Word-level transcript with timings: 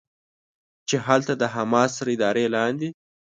چې 0.87 0.95
هلته 1.07 1.33
د 1.37 1.43
حماس 1.53 1.91
تر 1.99 2.07
ادارې 2.15 2.45
لاندې 2.55 2.89